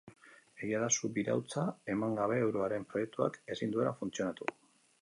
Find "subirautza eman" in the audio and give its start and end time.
0.99-2.17